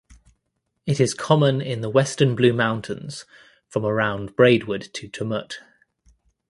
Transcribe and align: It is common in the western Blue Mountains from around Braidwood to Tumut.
It 0.87 0.99
is 0.99 1.13
common 1.13 1.61
in 1.61 1.81
the 1.81 1.89
western 1.91 2.35
Blue 2.35 2.53
Mountains 2.53 3.25
from 3.67 3.85
around 3.85 4.35
Braidwood 4.35 4.89
to 4.93 5.07
Tumut. 5.07 5.59